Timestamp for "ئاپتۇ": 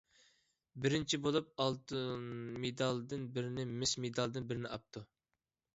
4.77-5.11